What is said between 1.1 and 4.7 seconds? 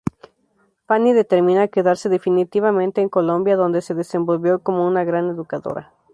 determina quedarse definitivamente en Colombia donde se desenvolvió